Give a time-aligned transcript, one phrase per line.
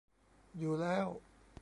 [0.57, 1.07] อยู่แล้ว